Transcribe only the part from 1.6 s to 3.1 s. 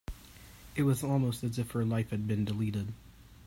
her life had been deleted.